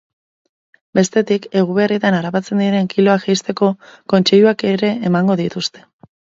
[0.99, 3.71] Bestetik eguberrietan harrapatzen diren kiloak jeisteko
[4.17, 5.89] kontseiluak ere emango dituzte.